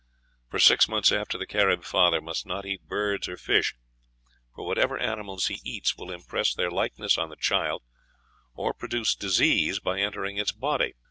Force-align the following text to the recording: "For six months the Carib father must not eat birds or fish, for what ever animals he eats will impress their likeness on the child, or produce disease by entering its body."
"For 0.49 0.57
six 0.57 0.87
months 0.89 1.09
the 1.09 1.45
Carib 1.47 1.83
father 1.83 2.21
must 2.21 2.43
not 2.43 2.65
eat 2.65 2.81
birds 2.87 3.27
or 3.27 3.37
fish, 3.37 3.75
for 4.55 4.65
what 4.65 4.79
ever 4.79 4.97
animals 4.97 5.45
he 5.45 5.61
eats 5.63 5.95
will 5.95 6.09
impress 6.11 6.55
their 6.55 6.71
likeness 6.71 7.19
on 7.19 7.29
the 7.29 7.35
child, 7.35 7.83
or 8.55 8.73
produce 8.73 9.13
disease 9.13 9.77
by 9.79 9.99
entering 9.99 10.37
its 10.37 10.53
body." 10.53 10.93